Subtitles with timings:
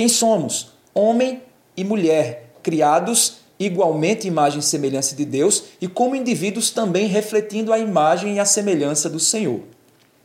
[0.00, 0.68] Quem somos?
[0.94, 1.42] Homem
[1.76, 7.78] e mulher, criados igualmente imagem e semelhança de Deus e como indivíduos também refletindo a
[7.78, 9.60] imagem e a semelhança do Senhor.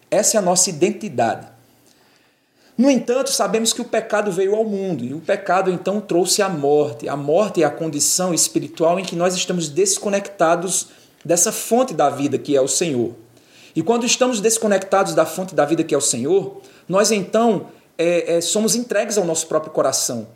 [0.09, 1.45] Essa é a nossa identidade.
[2.77, 6.47] No entanto, sabemos que o pecado veio ao mundo e o pecado então trouxe a
[6.47, 7.09] morte.
[7.09, 10.87] A morte é a condição espiritual em que nós estamos desconectados
[11.25, 13.13] dessa fonte da vida que é o Senhor.
[13.75, 18.37] E quando estamos desconectados da fonte da vida que é o Senhor, nós então é,
[18.37, 20.27] é, somos entregues ao nosso próprio coração,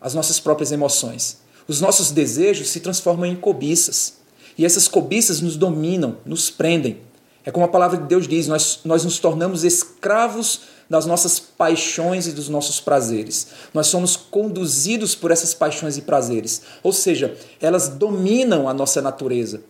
[0.00, 1.38] às nossas próprias emoções.
[1.66, 4.14] Os nossos desejos se transformam em cobiças.
[4.56, 7.00] E essas cobiças nos dominam, nos prendem.
[7.44, 12.26] É como a palavra de Deus diz: nós, nós nos tornamos escravos das nossas paixões
[12.26, 13.48] e dos nossos prazeres.
[13.72, 16.62] Nós somos conduzidos por essas paixões e prazeres.
[16.82, 19.62] Ou seja, elas dominam a nossa natureza.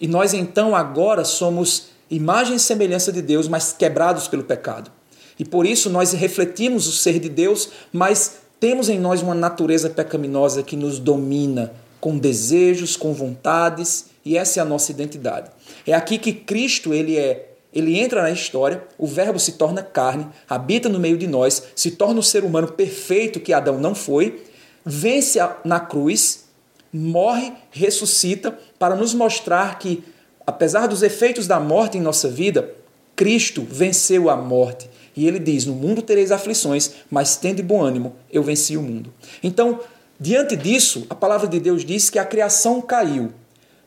[0.00, 4.90] E nós então agora somos imagem e semelhança de Deus, mas quebrados pelo pecado.
[5.40, 9.88] E por isso nós refletimos o ser de Deus, mas temos em nós uma natureza
[9.88, 15.50] pecaminosa que nos domina, com desejos, com vontades, e essa é a nossa identidade.
[15.86, 20.26] É aqui que Cristo ele é ele entra na história, o Verbo se torna carne,
[20.48, 24.42] habita no meio de nós, se torna o ser humano perfeito que Adão não foi,
[24.84, 26.46] vence na cruz,
[26.92, 30.02] morre, ressuscita, para nos mostrar que,
[30.44, 32.74] apesar dos efeitos da morte em nossa vida,
[33.20, 38.16] Cristo venceu a morte e ele diz: No mundo tereis aflições, mas tende bom ânimo,
[38.32, 39.12] eu venci o mundo.
[39.42, 39.78] Então,
[40.18, 43.30] diante disso, a palavra de Deus diz que a criação caiu.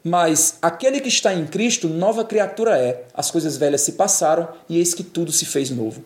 [0.04, 3.06] Mas aquele que está em Cristo, nova criatura é.
[3.12, 6.04] As coisas velhas se passaram e eis que tudo se fez novo.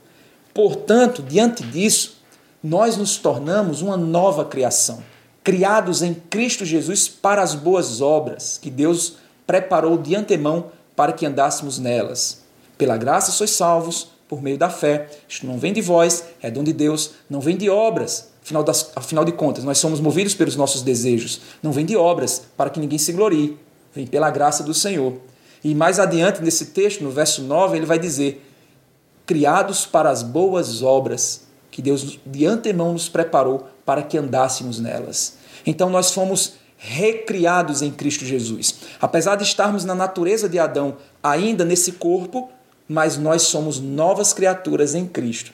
[0.53, 2.22] Portanto, diante disso,
[2.64, 5.03] nós nos tornamos uma nova criação,
[5.44, 11.25] criados em Cristo Jesus para as boas obras que Deus preparou de antemão para que
[11.25, 12.47] andássemos nelas.
[12.78, 15.09] Pela graça sois salvos por meio da fé.
[15.28, 18.30] Isto não vem de vós, é dom de Deus, não vem de obras.
[18.44, 21.42] Afinal, das, afinal de contas, nós somos movidos pelos nossos desejos.
[21.61, 23.58] Não vem de obras, para que ninguém se glorie.
[23.94, 25.14] Vem pela graça do Senhor.
[25.64, 28.46] E mais adiante nesse texto, no verso 9, ele vai dizer:
[29.25, 35.38] Criados para as boas obras que Deus de antemão nos preparou para que andássemos nelas.
[35.66, 38.75] Então nós fomos recriados em Cristo Jesus.
[39.02, 42.50] Apesar de estarmos na natureza de Adão, ainda nesse corpo,
[42.88, 45.52] mas nós somos novas criaturas em Cristo.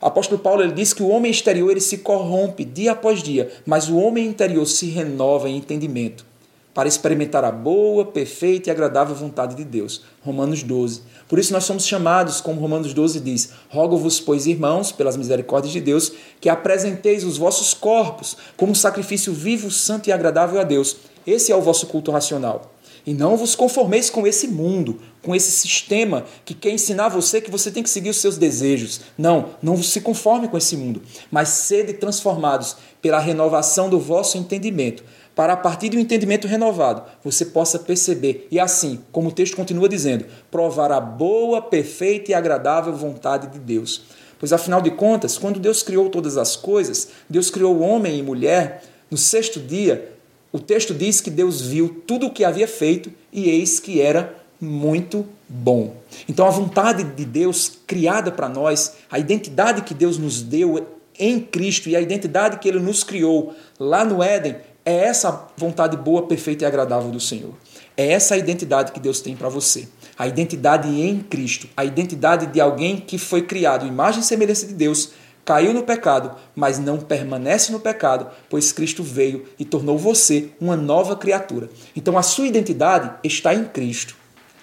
[0.00, 3.50] O apóstolo Paulo ele diz que o homem exterior ele se corrompe dia após dia,
[3.66, 6.30] mas o homem interior se renova em entendimento
[6.72, 10.02] para experimentar a boa, perfeita e agradável vontade de Deus.
[10.22, 11.02] Romanos 12.
[11.28, 15.80] Por isso nós somos chamados, como Romanos 12 diz: Rogo-vos, pois, irmãos, pelas misericórdias de
[15.80, 20.96] Deus, que apresenteis os vossos corpos como sacrifício vivo, santo e agradável a Deus.
[21.26, 22.72] Esse é o vosso culto racional.
[23.06, 27.50] E não vos conformeis com esse mundo, com esse sistema que quer ensinar você que
[27.50, 29.00] você tem que seguir os seus desejos.
[29.16, 35.02] Não, não se conforme com esse mundo, mas sede transformados pela renovação do vosso entendimento,
[35.34, 39.56] para a partir de um entendimento renovado, você possa perceber e assim, como o texto
[39.56, 44.02] continua dizendo, provar a boa, perfeita e agradável vontade de Deus.
[44.38, 48.82] Pois afinal de contas, quando Deus criou todas as coisas, Deus criou homem e mulher,
[49.10, 50.12] no sexto dia,
[50.52, 54.34] o texto diz que Deus viu tudo o que havia feito e eis que era
[54.60, 55.94] muito bom.
[56.28, 60.86] Então, a vontade de Deus criada para nós, a identidade que Deus nos deu
[61.18, 65.96] em Cristo e a identidade que Ele nos criou lá no Éden, é essa vontade
[65.96, 67.52] boa, perfeita e agradável do Senhor.
[67.96, 69.86] É essa a identidade que Deus tem para você.
[70.18, 74.74] A identidade em Cristo, a identidade de alguém que foi criado imagem e semelhança de
[74.74, 75.10] Deus,
[75.50, 80.76] caiu no pecado, mas não permanece no pecado, pois Cristo veio e tornou você uma
[80.76, 81.68] nova criatura.
[81.96, 84.14] Então a sua identidade está em Cristo.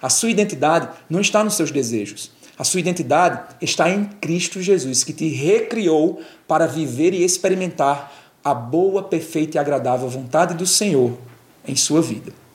[0.01, 2.31] A sua identidade não está nos seus desejos.
[2.57, 8.53] A sua identidade está em Cristo Jesus, que te recriou para viver e experimentar a
[8.53, 11.17] boa, perfeita e agradável vontade do Senhor
[11.67, 12.31] em sua vida.